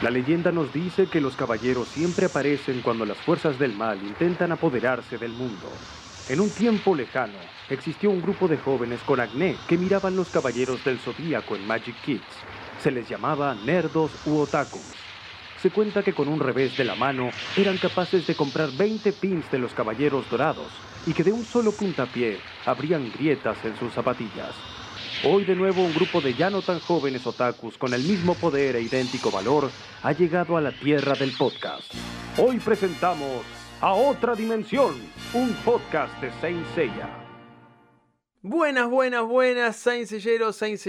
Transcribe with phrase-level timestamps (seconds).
[0.00, 4.52] La leyenda nos dice que los caballeros siempre aparecen cuando las fuerzas del mal intentan
[4.52, 5.68] apoderarse del mundo.
[6.28, 7.38] En un tiempo lejano,
[7.68, 11.96] existió un grupo de jóvenes con acné que miraban los caballeros del zodíaco en Magic
[12.04, 12.22] Kids.
[12.80, 14.80] Se les llamaba nerdos u otakus.
[15.60, 19.50] Se cuenta que con un revés de la mano eran capaces de comprar 20 pins
[19.50, 20.70] de los caballeros dorados
[21.06, 24.54] y que de un solo puntapié habrían grietas en sus zapatillas.
[25.24, 28.76] Hoy de nuevo un grupo de ya no tan jóvenes otakus con el mismo poder
[28.76, 29.68] e idéntico valor
[30.04, 31.92] ha llegado a la tierra del podcast.
[32.36, 33.42] Hoy presentamos
[33.80, 34.94] a Otra Dimensión,
[35.34, 37.10] un podcast de Saint Seiya.
[38.42, 40.80] Buenas, buenas, buenas, Saint Selleros, Saint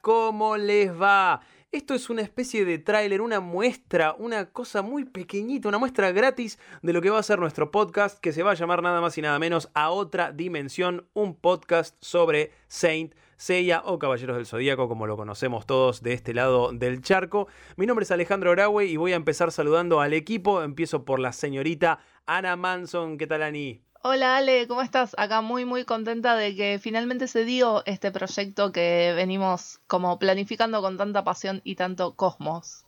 [0.00, 1.42] ¿cómo les va?
[1.70, 6.58] Esto es una especie de tráiler, una muestra, una cosa muy pequeñita, una muestra gratis
[6.80, 9.18] de lo que va a ser nuestro podcast, que se va a llamar nada más
[9.18, 14.88] y nada menos a otra dimensión, un podcast sobre Saint Seiya o Caballeros del Zodíaco,
[14.88, 17.48] como lo conocemos todos de este lado del charco.
[17.76, 20.62] Mi nombre es Alejandro Graue y voy a empezar saludando al equipo.
[20.62, 23.18] Empiezo por la señorita Ana Manson.
[23.18, 23.82] ¿Qué tal, Ani?
[24.02, 25.14] Hola Ale, ¿cómo estás?
[25.16, 30.82] Acá muy muy contenta de que finalmente se dio este proyecto que venimos como planificando
[30.82, 32.84] con tanta pasión y tanto cosmos.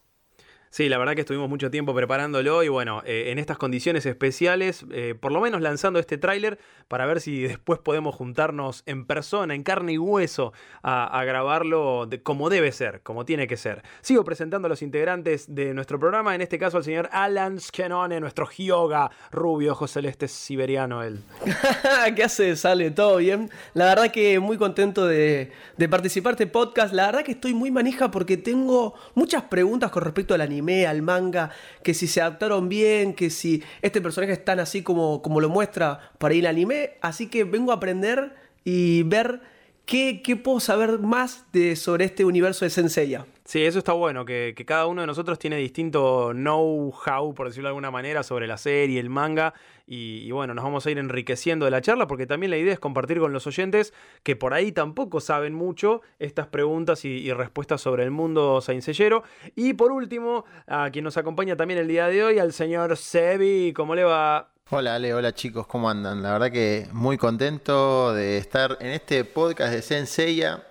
[0.77, 4.85] Sí, la verdad que estuvimos mucho tiempo preparándolo y bueno, eh, en estas condiciones especiales,
[4.93, 9.55] eh, por lo menos lanzando este tráiler para ver si después podemos juntarnos en persona,
[9.55, 13.85] en carne y hueso, a, grabarlo como debe ser, como tiene que ser.
[14.03, 18.21] Sigo presentando a los integrantes de nuestro programa, en este caso al señor Alan Skenone,
[18.21, 21.23] nuestro Hyoga rubio, ojo celeste siberiano él.
[22.15, 22.55] ¿Qué hace?
[22.55, 23.49] Sale todo bien.
[23.73, 26.93] La verdad que muy contento de, de participar en este podcast.
[26.93, 31.03] La verdad que estoy muy manija porque tengo muchas preguntas con respecto al anime al
[31.03, 31.51] manga,
[31.83, 35.49] que si se adaptaron bien, que si este personaje es tan así como, como lo
[35.49, 36.93] muestra para ir al anime.
[37.01, 39.41] Así que vengo a aprender y ver
[39.85, 43.27] qué, qué puedo saber más de, sobre este universo de Senseiya.
[43.47, 47.71] Sí, eso está bueno, que, cada uno de nosotros tiene distinto know-how, por decirlo de
[47.71, 49.55] alguna manera, sobre la serie, el manga,
[49.87, 52.81] y, bueno, nos vamos a ir enriqueciendo de la charla, porque también la idea es
[52.81, 53.95] compartir con los oyentes
[54.25, 59.23] que por ahí tampoco saben mucho estas preguntas y, respuestas sobre el mundo saincellero.
[59.55, 63.73] Y por último, a quien nos acompaña también el día de hoy, al señor Sebi,
[63.73, 64.51] ¿cómo le va?
[64.71, 66.21] Hola Ale, hola chicos, ¿cómo andan?
[66.21, 70.65] La verdad que muy contento de estar en este podcast de Senseiya.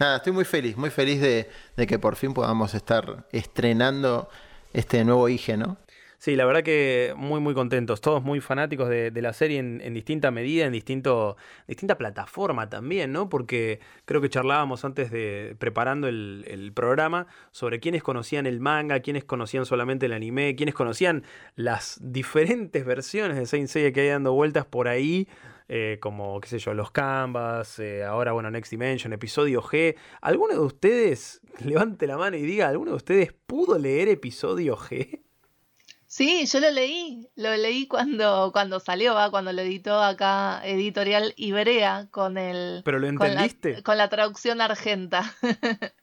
[0.00, 1.46] Nada, estoy muy feliz, muy feliz de,
[1.86, 4.28] que por fin podamos estar estrenando
[4.72, 5.76] este nuevo IG, ¿no?
[6.18, 8.02] Sí, la verdad que muy, muy contentos.
[8.02, 13.30] Todos muy fanáticos de, la serie en, distinta medida, en distinto, distinta plataforma también, ¿no?
[13.30, 19.24] Porque creo que charlábamos antes de preparando el, programa sobre quiénes conocían el manga, quiénes
[19.24, 21.24] conocían solamente el anime, quiénes conocían
[21.56, 25.26] las diferentes versiones de Saint Seiya que hay dando vueltas por ahí.
[25.72, 29.94] Eh, como, qué sé yo, los Canvas, eh, ahora, bueno, Next Dimension, episodio G.
[30.20, 35.22] ¿Alguno de ustedes, levante la mano y diga, ¿alguno de ustedes pudo leer episodio G?
[36.08, 39.30] Sí, yo lo leí, lo leí cuando, cuando salió, ¿va?
[39.30, 42.82] cuando lo editó acá Editorial Ibrea con el...
[42.84, 43.80] ¿Pero lo entendiste?
[43.84, 45.36] Con la, traducción argenta.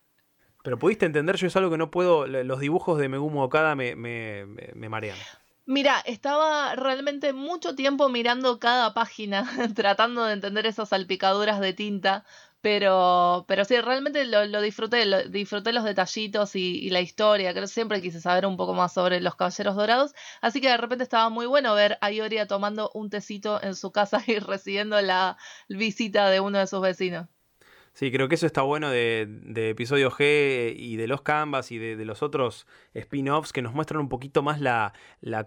[0.64, 3.98] Pero pudiste entender, yo es algo que no puedo, los dibujos de Megumo Okada me,
[3.98, 5.18] me, me marean.
[5.70, 9.44] Mira, estaba realmente mucho tiempo mirando cada página,
[9.76, 12.24] tratando de entender esas salpicaduras de tinta,
[12.62, 18.02] pero, pero sí, realmente lo, disfruté, disfruté los detallitos y, la historia, creo que siempre
[18.02, 21.46] quise saber un poco más sobre los Caballeros Dorados, así que de repente estaba muy
[21.48, 26.40] bueno ver a Ioria tomando un tecito en su casa y recibiendo la visita de
[26.40, 27.28] uno de sus vecinos.
[27.97, 32.06] Sí, creo que eso está bueno de, episodio G y de los Canvas y de,
[32.06, 34.94] los otros spin-offs que nos muestran un poquito más la,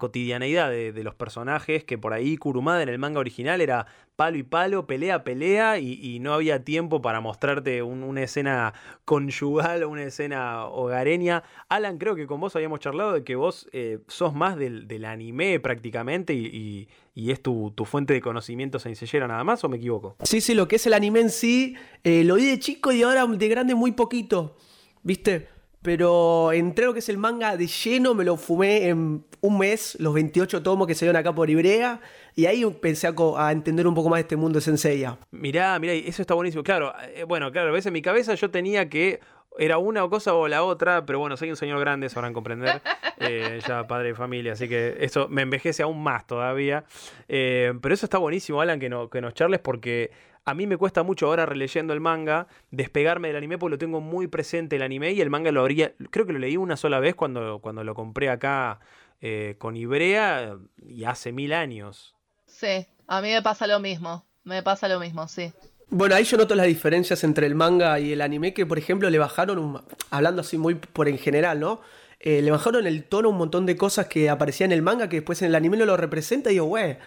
[0.00, 3.86] cotidianeidad de, los personajes, que por ahí Kurumada en el manga original era
[4.20, 8.74] palo y palo, pelea, pelea, y, no había tiempo para mostrarte una escena
[9.06, 11.42] conyugal o una escena hogareña.
[11.70, 15.58] Alan, creo que con vos habíamos charlado de que vos eh, sos más del, anime
[15.58, 20.16] prácticamente y, es tu, fuente de conocimiento sencillera nada más, ¿o me equivoco?
[20.22, 23.02] Sí, sí, lo que es el anime en sí, eh, lo vi de chico y
[23.02, 24.54] ahora de grande muy poquito,
[25.02, 25.48] ¿viste?
[25.82, 29.96] Pero entré lo que es el manga de lleno, me lo fumé en un mes,
[29.98, 32.00] los 28 tomos que se dieron acá por Ibrea,
[32.36, 35.18] y ahí empecé a, entender un poco más de este mundo de Senseiya.
[35.30, 36.62] Mirá, mirá, eso está buenísimo.
[36.62, 39.20] Claro, eh, bueno, claro, a veces en mi cabeza yo tenía que
[39.58, 42.82] era una cosa o la otra, pero bueno, soy un señor grande, sabrán comprender,
[43.18, 46.84] eh, ya padre de familia, así que eso me envejece aún más todavía.
[47.28, 50.10] Eh, pero eso está buenísimo, Alan, que nos charles porque
[50.44, 54.00] a mí me cuesta mucho ahora releyendo el manga despegarme del anime porque lo tengo
[54.00, 57.00] muy presente el anime y el manga lo habría, creo que lo leí una sola
[57.00, 58.80] vez cuando, cuando lo compré acá
[59.20, 60.56] eh, con Ibrea
[60.86, 62.14] y hace mil años.
[62.46, 65.52] Sí, a mí me pasa lo mismo, me pasa lo mismo, sí.
[65.88, 69.10] Bueno, ahí yo noto las diferencias entre el manga y el anime, que por ejemplo
[69.10, 71.80] le bajaron, hablando así muy por en general, ¿no?
[72.20, 75.08] eh, le bajaron el tono a un montón de cosas que aparecían en el manga
[75.08, 76.98] que después en el anime no lo representa y digo, güey,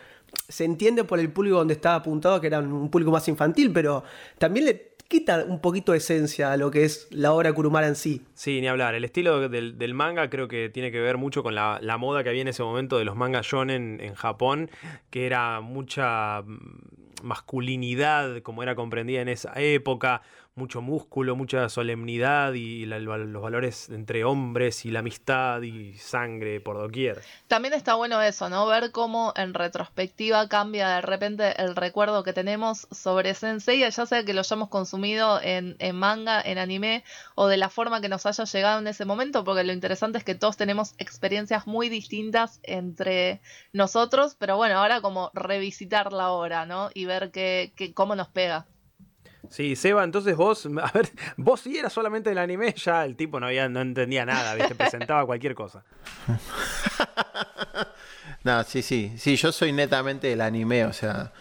[0.47, 4.03] se entiende por el público donde estaba apuntado que era un público más infantil, pero
[4.37, 7.95] también le quita un poquito de esencia a lo que es la obra Kurumara en
[7.95, 8.21] sí.
[8.33, 8.95] Sí, ni hablar.
[8.95, 12.41] El estilo del, manga creo que tiene que ver mucho con la, moda que había
[12.41, 14.71] en ese momento de los mangas shonen en Japón,
[15.11, 20.23] que era mucha mm, masculinidad como era comprendida en esa época,
[20.55, 26.77] mucho músculo, mucha solemnidad y los valores entre hombres y la amistad y sangre por
[26.77, 27.21] doquier.
[27.47, 28.67] También está bueno eso, ¿no?
[28.67, 34.23] Ver cómo en retrospectiva cambia de repente el recuerdo que tenemos sobre Sensei, ya sea
[34.23, 37.03] que lo hayamos consumido en, en manga, en anime
[37.35, 40.23] o de la forma que nos haya llegado en ese momento, porque lo interesante es
[40.23, 43.41] que todos tenemos experiencias muy distintas entre
[43.71, 46.89] nosotros, pero bueno, ahora como revisitar la obra, ¿no?
[46.93, 48.67] Y ver que, cómo nos pega.
[49.53, 53.39] Sí, Seba, entonces vos, a ver, vos sí eras solamente del anime, ya el tipo
[53.39, 54.73] no había, no entendía nada, ¿viste?
[54.73, 55.83] presentaba cualquier cosa.
[58.43, 61.33] no, sí, sí, sí, yo soy netamente del anime, o sea,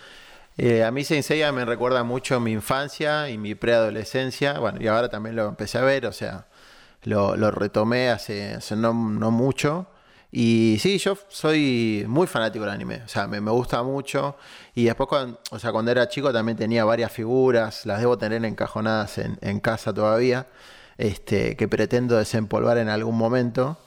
[0.59, 5.09] eh, a mí Senseiya me recuerda mucho mi infancia y mi preadolescencia, bueno, y ahora
[5.09, 6.49] también lo empecé a ver, o sea,
[7.05, 9.87] lo, retomé hace, no, no mucho.
[10.35, 14.37] Y sí, yo soy muy fanático del anime, o sea, me, gusta mucho.
[14.75, 18.43] Y después, cuando, o sea, cuando era chico también tenía varias figuras, las debo tener
[18.47, 20.47] encajonadas en, en casa todavía,
[20.97, 23.79] este, que pretendo desempolvar en algún momento.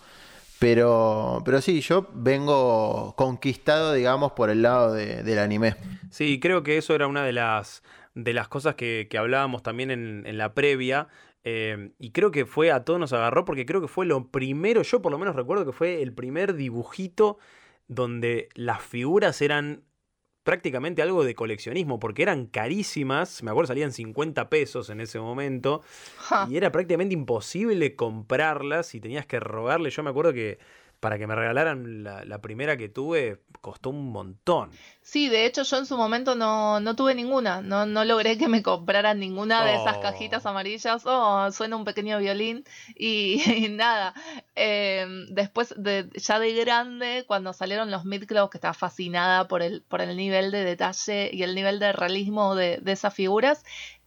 [0.60, 5.76] Pero, pero sí, yo vengo conquistado, digamos, por el lado del anime.
[6.12, 7.82] Sí, creo que eso era una de las,
[8.14, 11.08] de las cosas que, que hablábamos también en, en la previa,
[11.48, 14.82] Em, y creo que fue a todos nos agarró porque creo que fue lo primero,
[14.82, 17.38] yo por lo menos recuerdo que fue el primer dibujito
[17.88, 19.84] donde las figuras eran
[20.42, 25.84] prácticamente algo de coleccionismo, porque eran carísimas, me acuerdo salían 50 pesos en ese momento,
[26.50, 30.58] y era prácticamente imposible comprarlas y tenías que rogarle, yo me acuerdo que
[31.00, 34.70] para que me regalaran la, primera que tuve costó un montón.
[35.02, 38.48] Sí, de hecho yo en su momento no, no tuve ninguna, no, no logré que
[38.48, 40.02] me compraran ninguna de esas oh.
[40.02, 41.04] cajitas amarillas.
[41.06, 42.64] Oh, suena un pequeño violín
[42.96, 44.14] y, nada.
[44.54, 49.82] Em, después, de, ya de grande, cuando salieron los mid que estaba fascinada por el,
[49.82, 53.64] por el nivel de detalle y el nivel de realismo de, de esas figuras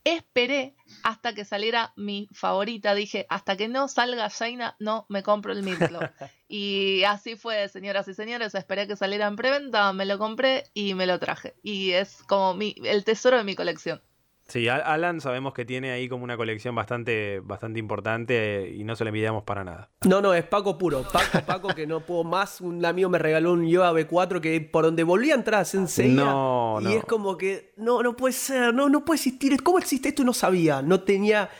[0.09, 2.95] Esperé hasta que saliera mi favorita.
[2.95, 6.01] Dije, hasta que no salga Jaina, no me compro el Midclo.
[6.49, 8.55] y así fue, señoras y señores.
[8.55, 11.57] Esperé que saliera en preventa, me lo compré y me lo traje.
[11.63, 14.01] Y es como mi, el tesoro de mi colección.
[14.49, 19.05] Sí, Alan sabemos que tiene ahí como una colección bastante, bastante importante y no se
[19.05, 19.91] le envidiamos para nada.
[20.07, 21.03] No, no, es Paco puro.
[21.03, 22.63] Paco, Paco, que no puedo más.
[22.63, 26.09] Un amigo me regaló un Yoga B4 que por donde volví a entrar a Sensei.
[26.09, 29.63] No, y es como que, no, no puede ser, no, no puede existir.
[29.63, 30.25] ¿Cómo existe esto?
[30.25, 31.51] No sabía, no tenía,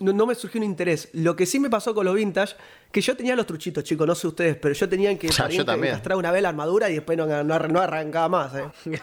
[0.00, 1.10] no, me surgió un interés.
[1.12, 2.56] Lo que sí me pasó con los vintage,
[2.90, 6.00] que yo tenía los truchitos, chicos, no sé ustedes, pero yo tenía que, yo también.
[6.14, 8.54] una vez la armadura y después no, no, arrancaba más.
[8.54, 8.64] ¿eh?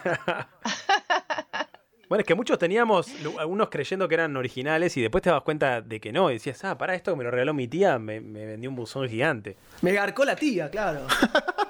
[2.08, 3.08] Bueno, es que muchos teníamos,
[3.38, 6.30] algunos creyendo que eran originales y después te das cuenta de que no.
[6.30, 8.76] Y decías, ah, para esto que me lo regaló mi tía, me, me vendió un
[8.76, 9.56] buzón gigante.
[9.82, 11.06] Me garcó la tía, claro.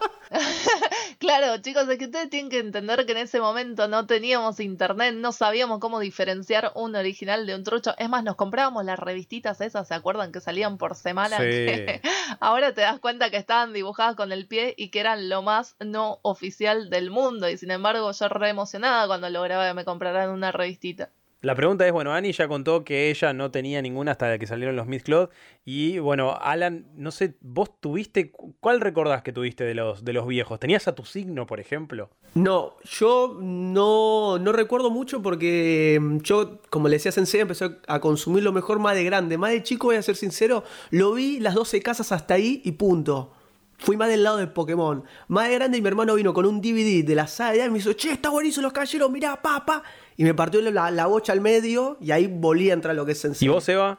[1.37, 5.17] Claro, chicos, es que ustedes tienen que entender que en ese momento no teníamos internet,
[5.17, 7.93] no sabíamos cómo diferenciar un original de un trucho.
[7.99, 10.31] Es más, nos comprábamos las revistitas esas, ¿se acuerdan?
[10.31, 11.39] Que salían por semana.
[12.41, 15.75] ahora te das cuenta que estaban dibujadas con el pie y que eran lo más
[15.81, 17.49] no oficial del mundo.
[17.49, 21.11] Y sin embargo, yo re emocionada cuando lograba que me compraran una revistita.
[21.45, 24.77] La pregunta es, bueno, Annie ya contó que ella no tenía ninguna hasta que salieron
[24.77, 25.29] los Miss Cloud.
[25.67, 30.27] Y bueno, Alan, no sé, vos tuviste, ¿cuál recordás que tuviste de los, de los
[30.27, 30.59] viejos?
[30.59, 32.09] ¿Tenías a tu signo, por ejemplo?
[32.35, 38.01] No, yo no, no recuerdo mucho porque mm, yo, como le decía Sensei, empecé a
[38.01, 39.37] consumir lo mejor más de grande.
[39.37, 42.73] Más de chico, voy a ser sincero, lo vi las 12 casas hasta ahí y
[42.73, 43.35] punto.
[43.77, 45.05] Fui más del lado de Pokémon.
[45.29, 47.79] Más de grande y mi hermano vino con un DVD de la saga y me
[47.81, 49.83] hizo, che, está buenísimo los caballeros, mirá, papá
[50.17, 53.21] y me partió la, bocha al medio y ahí volví a entrar lo que es
[53.21, 53.53] sencillo.
[53.53, 53.99] ¿Y vos, Eva?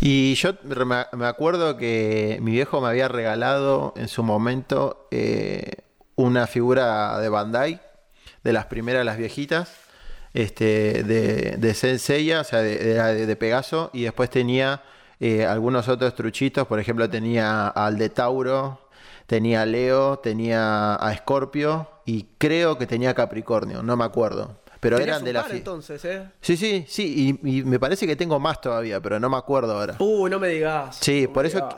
[0.00, 5.84] Y yo me acuerdo que mi viejo me había regalado en su momento eh,
[6.16, 7.80] una figura de Bandai,
[8.42, 9.72] de las primeras, las viejitas,
[10.34, 14.82] este, de, de Senseiya, o sea, de, de, Pegaso, y después tenía
[15.20, 18.88] eh, algunos otros truchitos, por ejemplo, tenía al de Tauro,
[19.26, 24.61] tenía a Leo, tenía a Scorpio y creo que tenía Capricornio, no me acuerdo.
[24.82, 26.28] Pero eran de la entonces, ¿eh?
[26.40, 29.94] Sí, sí, sí, y, me parece que tengo más todavía, pero no me acuerdo ahora.
[30.00, 30.96] Uy, no me digas.
[31.00, 31.68] Sí, por eso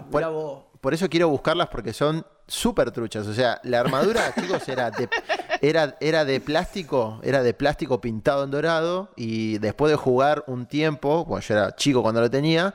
[0.80, 3.26] por, eso quiero buscarlas porque son súper truchas.
[3.26, 5.10] O sea, la armadura, chicos, era de,
[5.60, 10.64] era, era de plástico, era de plástico pintado en dorado y después de jugar un
[10.64, 12.74] tiempo, bueno, yo era chico cuando lo tenía,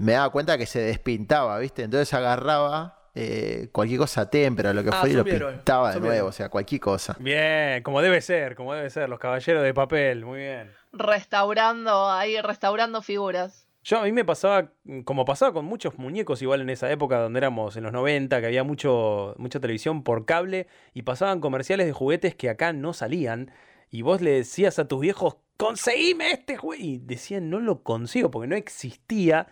[0.00, 1.82] me daba cuenta que se despintaba, ¿viste?
[1.82, 6.28] Entonces agarraba eh, cualquier cosa témpera, lo que Ah, fuera, y lo pintaba de nuevo,
[6.28, 7.16] o sea, cualquier cosa.
[7.18, 10.70] Bien, como debe ser, como debe ser, los caballeros de papel, muy bien.
[10.92, 13.66] Restaurando, ahí restaurando figuras.
[13.82, 14.72] Yo a mí me pasaba,
[15.04, 18.46] como pasaba con muchos muñecos igual en esa época donde éramos en los 90, que
[18.46, 23.50] había mucho, mucha televisión por cable y pasaban comerciales de juguetes que acá no salían
[23.90, 28.30] y vos le decías a tus viejos, conseguime este juguete y decían, no lo consigo
[28.30, 29.46] porque no existía.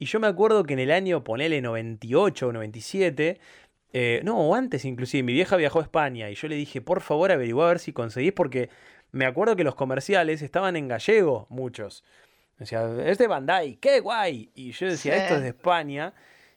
[0.00, 3.38] Y yo me acuerdo que en el año, ponele 98 o 97,
[3.92, 7.00] eh, no, o antes inclusive, mi vieja viajó a España y yo le dije, por
[7.02, 8.70] favor averiguá a ver si conseguís porque
[9.12, 12.02] me acuerdo que los comerciales estaban en gallego, muchos.
[12.58, 14.50] Decía, es de Bandai, qué guay.
[14.54, 15.20] Y yo decía, Sí.
[15.20, 16.14] esto es de España.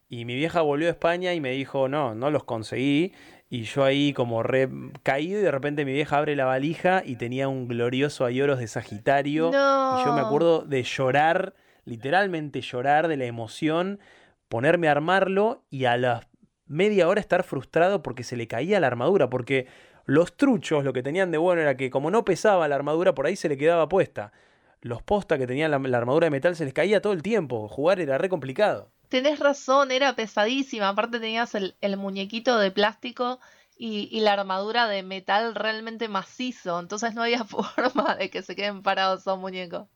[0.10, 3.14] Y mi vieja volvió a España y me dijo, no, no los conseguí.
[3.50, 4.70] Y yo ahí como re
[5.04, 8.68] caído y de repente mi vieja abre la valija y tenía un glorioso Ayoros de
[8.68, 9.50] Sagitario.
[9.52, 10.00] No.
[10.02, 11.54] Y yo me acuerdo de llorar,
[11.86, 14.00] literalmente llorar de la emoción,
[14.50, 16.28] ponerme a armarlo y a la
[16.66, 19.30] media hora estar frustrado porque se le caía la armadura.
[19.30, 19.68] Porque
[20.06, 23.26] los truchos lo que tenían de bueno era que como no pesaba la armadura, por
[23.26, 24.32] ahí se le quedaba puesta.
[24.82, 27.68] Los postas que tenían la, la armadura de metal se les caía todo el tiempo.
[27.70, 28.92] Jugar era re complicado.
[29.10, 30.90] Tenés razón, era pesadísima.
[30.90, 33.40] Aparte tenías el, el muñequito de plástico
[33.78, 36.80] y, y la armadura de metal realmente macizo.
[36.80, 39.88] Entonces no había forma de que se queden parados esos muñecos.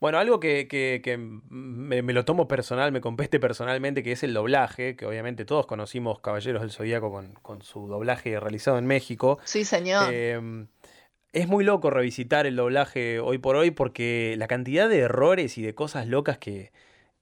[0.00, 4.22] Bueno, algo que, que- que me, me lo tomo personal, me compete personalmente, que es
[4.22, 8.86] el doblaje, que obviamente todos conocimos Caballeros del Zodíaco con, con su doblaje realizado en
[8.86, 9.38] México.
[9.44, 10.08] Sí, señor.
[10.10, 10.66] Eh,
[11.32, 15.62] es muy loco revisitar el doblaje hoy por hoy porque la cantidad de errores y
[15.62, 16.72] de cosas locas que,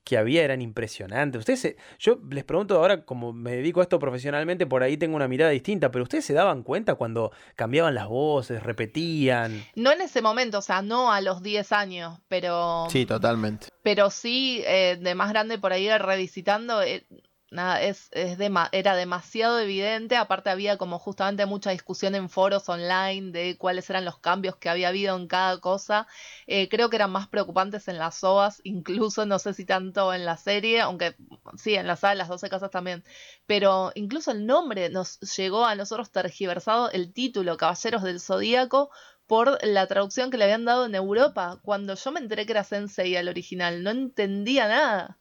[0.08, 1.38] que había eran impresionantes.
[1.40, 5.16] Ustedes, se- yo les pregunto ahora, como me dedico a esto profesionalmente, por ahí tengo
[5.16, 9.62] una mirada distinta, pero ustedes se daban cuenta cuando cambiaban las voces, repetían.
[9.74, 13.66] No en ese momento, o sea, no a los 10 años, pero Sí, totalmente.
[13.82, 17.04] pero sí eh, de más grande por ahí revisitando eh,
[17.50, 23.56] nada es, era demasiado evidente aparte había como justamente mucha discusión en foros online de
[23.58, 26.06] cuáles eran los cambios que había habido en cada cosa
[26.46, 30.24] Eh, creo que eran más preocupantes en las OAS incluso no sé si tanto en
[30.24, 31.16] la serie aunque
[31.56, 33.04] sí en la sala las 12 casas también
[33.46, 38.90] pero incluso el nombre nos llegó a nosotros tergiversado el título Caballeros del Zodíaco
[39.26, 41.60] por la traducción que le habían dado en Europa.
[41.62, 45.18] Cuando yo me enteré que era Sensei al original, no entendía nada.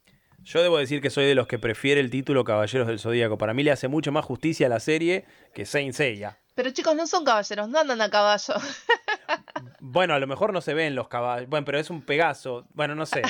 [0.47, 3.37] Yo debo decir que soy de los que prefiere el título Caballeros del Zodíaco.
[3.37, 6.37] Para mí le hace mucho más justicia a la serie que Saint Seiya.
[6.55, 8.53] Pero chicos, no son caballeros, no andan a caballo.
[9.79, 11.49] Bueno, a lo mejor no se ven los caballos.
[11.49, 12.67] Bueno, pero es un Pegaso.
[12.73, 13.21] Bueno, no sé.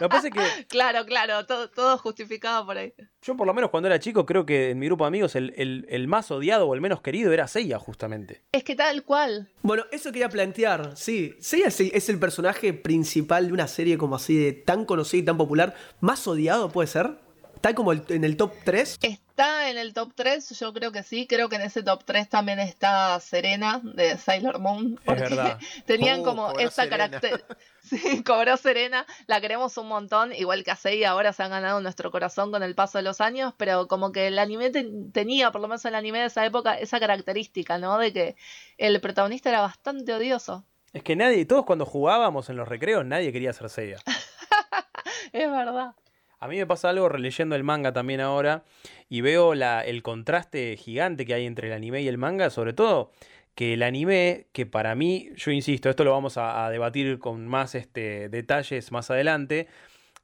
[0.00, 2.94] Lo que pasa es que claro, claro, todo, todo justificado por ahí.
[3.22, 5.52] Yo por lo menos cuando era chico creo que en mi grupo de amigos el,
[5.56, 8.42] el- el más odiado o el menos querido era Seiya justamente.
[8.52, 9.48] Es que tal cual.
[9.62, 11.34] Bueno, eso quería plantear, sí.
[11.40, 15.20] Seiya es el, es el personaje principal de una serie como así de tan conocida
[15.20, 17.18] y tan popular, más odiado puede ser.
[17.58, 18.98] Está como el- en el top 3.
[19.02, 21.26] Está en el top 3, yo creo que sí.
[21.26, 25.00] Creo que en ese top 3 también está Serena de Sailor Moon.
[25.04, 25.58] Porque verdad.
[25.86, 27.44] tenían Uh, como esa carácter.
[27.82, 29.06] Sí, cobró Serena.
[29.26, 30.32] La queremos un montón.
[30.34, 33.20] Igual que a Sei, ahora se han ganado nuestro corazón con el paso de los
[33.22, 33.54] años.
[33.56, 36.78] Pero como que el anime ten- tenía, por lo menos el anime de esa época,
[36.78, 37.96] esa característica, ¿no?
[37.98, 38.36] De que
[38.76, 40.64] el protagonista era bastante odioso.
[40.92, 43.96] Es que nadie, todos cuando jugábamos en los recreos, nadie quería ser Seiya.
[45.32, 45.92] Es verdad.
[46.40, 48.64] A mí me pasa algo releyendo el manga también ahora
[49.08, 53.10] y veo el contraste gigante que hay entre el anime y el manga, sobre todo
[53.54, 57.48] que el anime, que para mí, yo insisto, esto lo vamos a, a debatir con
[57.48, 59.66] más este, detalles más adelante,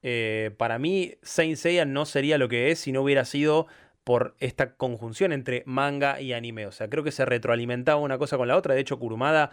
[0.07, 3.65] eh, para mí Saint Seiya no sería lo que es si no hubiera sido
[4.03, 6.67] por esta conjunción entre manga y anime.
[6.67, 8.75] O sea, creo que se retroalimentaba una cosa con la otra.
[8.75, 9.51] De hecho, Kurumada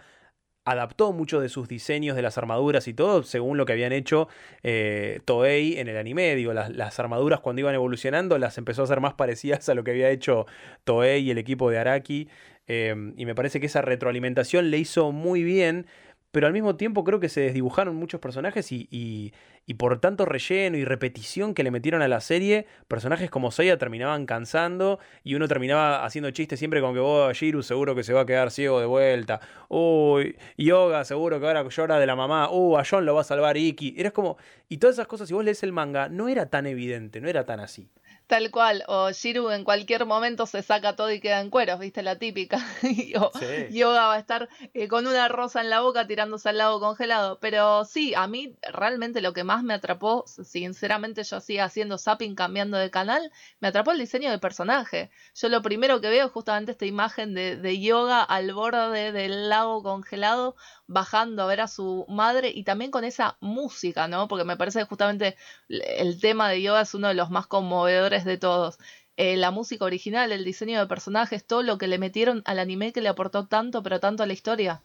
[0.65, 4.27] adaptó muchos de sus diseños de las armaduras y todo según lo que habían hecho
[4.63, 6.35] eh, Toei en el anime.
[6.35, 9.91] Digo, las, armaduras cuando iban evolucionando las empezó a hacer más parecidas a lo que
[9.91, 10.45] había hecho
[10.83, 12.29] Toei y el equipo de Araki.
[12.67, 15.85] eh, y me parece que esa retroalimentación le hizo muy bien.
[16.33, 19.33] Pero al mismo tiempo creo que se desdibujaron muchos personajes y, y-
[19.67, 23.77] y por tanto relleno y repetición que le metieron a la serie, personajes como Seiya
[23.77, 28.13] terminaban cansando y uno terminaba haciendo chistes siempre con que vos, Jiru, seguro que se
[28.13, 29.39] va a quedar ciego de vuelta.
[29.69, 32.49] Uy, Yoga, seguro que ahora llora de la mamá.
[32.51, 33.93] Uh, a John lo va a salvar Iki.
[33.95, 34.37] Eras como.
[34.69, 37.45] Y todas esas cosas, si vos lees el manga, no era tan evidente, no era
[37.45, 37.87] tan así.
[38.27, 42.01] Tal cual, o Shiru en cualquier momento se saca todo y queda en cueros, viste
[42.01, 42.57] la típica.
[43.19, 43.31] o
[43.69, 47.39] Yoga va a estar eh, con una rosa en la boca tirándose al lago congelado.
[47.39, 52.35] Pero sí, a mí realmente lo que más me atrapó, sinceramente yo hacía haciendo zapping
[52.35, 55.11] cambiando de canal, me atrapó el diseño del personaje.
[55.35, 59.49] Yo lo primero que veo es justamente esta imagen de, de yoga al borde del
[59.49, 60.55] lago congelado,
[60.87, 64.27] bajando a ver a su madre y también con esa música, ¿no?
[64.27, 65.35] Porque me parece que justamente
[65.67, 68.77] el tema de yoga es uno de los más conmovedores de todos.
[69.15, 72.93] Eh, la música original, el diseño de personajes, todo lo que le metieron al anime
[72.93, 74.81] que le aportó tanto, pero tanto a la historia.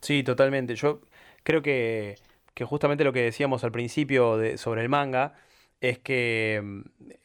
[0.00, 0.74] Sí, totalmente.
[0.74, 1.00] Yo
[1.42, 2.16] creo que,
[2.54, 5.34] que justamente lo que decíamos al principio de, sobre el manga
[5.80, 6.80] es que mm,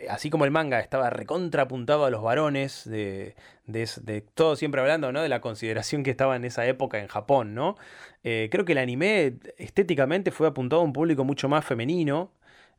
[0.10, 5.22] así como el manga estaba recontrapuntado a los varones, de, de, todo siempre hablando ¿no?
[5.22, 7.78] de la consideración que estaba en esa época en Japón, ¿no?
[8.24, 12.32] Eh, creo que el anime estéticamente fue apuntado a un público mucho más femenino,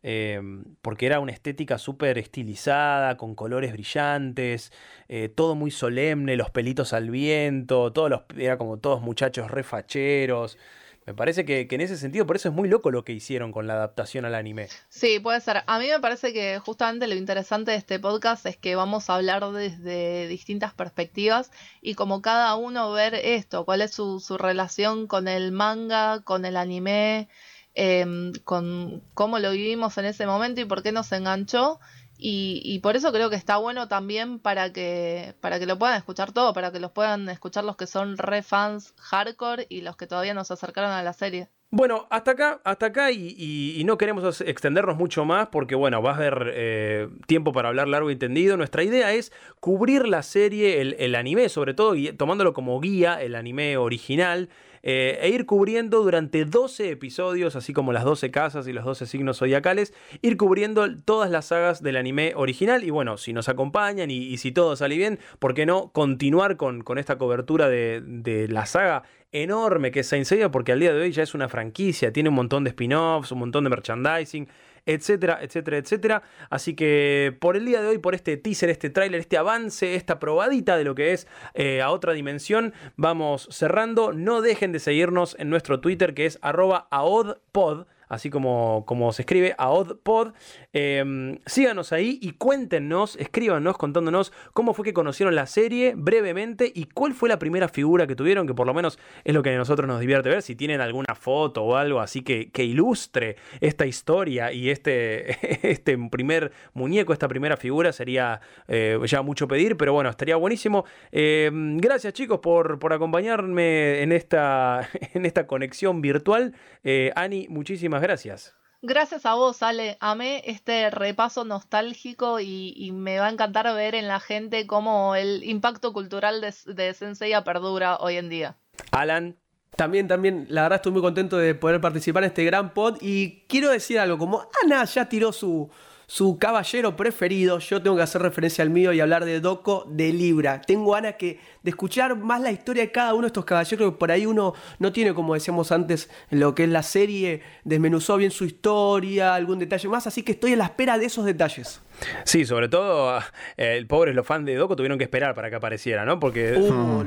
[0.02, 4.72] em, porque era una estética súper estilizada, con colores brillantes,
[5.08, 10.58] eh, todo muy solemne, los pelitos al viento, todos los, era como todos muchachos refacheros.
[11.06, 13.66] Me parece que, en ese sentido, por eso es muy loco lo que hicieron con
[13.66, 14.68] la adaptación al anime.
[14.88, 15.64] Sí, puede ser.
[15.66, 19.16] A mí me parece que justamente lo interesante de este podcast es que vamos a
[19.16, 25.08] hablar desde distintas perspectivas y como cada uno ver esto, cuál es su, su relación
[25.08, 27.28] con el manga, con el anime,
[27.74, 31.80] em, con cómo lo vivimos en ese momento y por qué nos enganchó.
[32.24, 36.30] Y, por eso creo que está bueno también para que, para que lo puedan escuchar
[36.30, 40.06] todo, para que los puedan escuchar los que son re fans hardcore y los que
[40.06, 41.48] todavía nos acercaron a la serie.
[41.74, 46.16] Bueno, hasta acá, hasta acá y, no queremos extendernos mucho más porque, bueno, va a
[46.16, 48.56] haber eh, tiempo para hablar largo y tendido.
[48.58, 53.20] Nuestra idea es cubrir la serie, el, el anime sobre todo, y tomándolo como guía,
[53.22, 54.50] el anime original.
[54.82, 59.06] Eh, e ir cubriendo durante 12 episodios, así como las 12 casas y los 12
[59.06, 62.82] signos zodiacales, ir cubriendo todas las sagas del anime original.
[62.82, 66.82] Y bueno, si nos acompañan y, si todo sale bien, ¿por qué no continuar con,
[66.82, 70.50] con esta cobertura de, de la saga enorme que es Saint Seiya?
[70.50, 73.38] Porque al día de hoy ya es una franquicia, tiene un montón de spin-offs, un
[73.38, 74.48] montón de merchandising
[74.86, 76.22] etcétera, etcétera, etcétera.
[76.50, 80.18] Así que por el día de hoy, por este teaser, este tráiler, este avance, esta
[80.18, 84.12] probadita de lo que es eh, a otra dimensión, vamos cerrando.
[84.12, 89.22] No dejen de seguirnos en nuestro Twitter que es arroba aodpod así como, como se
[89.22, 90.34] escribe, a OddPod.
[90.74, 96.84] Em, síganos ahí y cuéntenos, escríbanos contándonos cómo fue que conocieron la serie brevemente y
[96.84, 99.56] cuál fue la primera figura que tuvieron, que por lo menos es lo que a
[99.56, 100.42] nosotros nos divierte ver.
[100.42, 105.96] Si tienen alguna foto o algo así que, que ilustre esta historia y este, este
[106.10, 110.84] primer muñeco, esta primera figura, sería eh, ya mucho pedir, pero bueno, estaría buenísimo.
[111.12, 116.52] Em, gracias chicos por, por acompañarme en esta, en esta conexión virtual.
[116.84, 118.54] Eh, Ani, muchísimas gracias.
[118.84, 119.96] Gracias a vos, Ale.
[120.00, 125.44] Amé este repaso nostálgico y, me va a encantar ver en la gente cómo el
[125.44, 128.56] impacto cultural de, de Senseiya perdura hoy en día.
[128.90, 129.36] Alan.
[129.76, 133.46] También, también, la verdad estoy muy contento de poder participar en este gran pod y
[133.48, 135.70] quiero decir algo, como Ana ya tiró su,
[136.12, 140.12] su caballero preferido, yo tengo que hacer referencia al mío y hablar de Doco de
[140.12, 140.60] Libra.
[140.60, 143.96] Tengo ganas que, de escuchar más la historia de cada uno de estos caballeros, que
[143.96, 148.30] por ahí uno no tiene, como decíamos antes, lo que es la serie, desmenuzó bien
[148.30, 151.80] su historia, algún detalle más, así que estoy a la espera de esos detalles.
[152.24, 153.18] Sí, sobre todo
[153.56, 156.18] eh, el pobre los fans de Doco tuvieron que esperar para que apareciera, ¿no?
[156.18, 157.04] Porque uh,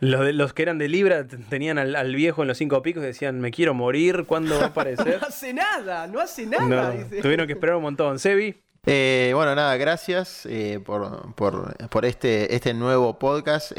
[0.00, 3.40] los, los, que eran de Libra tenían al, viejo en los cinco picos y decían,
[3.40, 5.18] me quiero morir, ¿cuándo va a aparecer?
[5.20, 6.94] no hace nada, no hace nada.
[7.22, 8.17] tuvieron que esperar un montón.
[8.18, 8.62] Sebi.
[8.86, 13.72] Eh, bueno, nada, gracias eh, por, por, este, este nuevo podcast.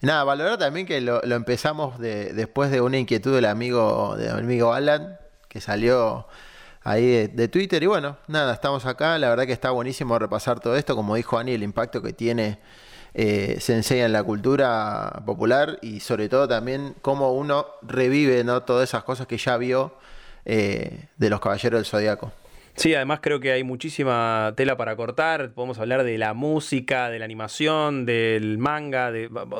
[0.00, 5.18] nada, valorar también que lo, empezamos después de una inquietud del amigo, del amigo Alan,
[5.48, 6.26] que salió
[6.82, 7.82] ahí de, Twitter.
[7.82, 9.18] Y bueno, nada, estamos acá.
[9.18, 10.96] La verdad que está buenísimo repasar todo esto.
[10.96, 12.58] Como dijo Ani, el impacto que tiene
[13.14, 18.62] eh, Sensei en la cultura popular y sobre todo también cómo uno revive ¿no?
[18.62, 19.94] todas esas cosas que ya vio
[20.44, 22.32] eh, de los Caballeros del Zodíaco.
[22.74, 25.52] Sí, además creo que hay muchísima tela para cortar.
[25.52, 29.12] Podemos hablar de la música, de la animación, del manga.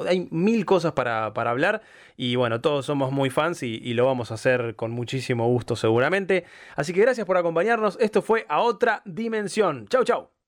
[0.08, 1.82] Hay mil cosas para, hablar.
[2.16, 5.76] Y bueno, todos somos muy fans y, y, lo vamos a hacer con muchísimo gusto
[5.76, 6.44] seguramente.
[6.76, 7.98] Así que gracias por acompañarnos.
[8.00, 9.86] Esto fue A Otra Dimensión.
[9.88, 10.39] Chau, chau.